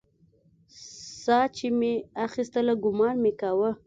[1.23, 1.93] ساه چې مې
[2.25, 3.69] اخيستله ګومان مې کاوه.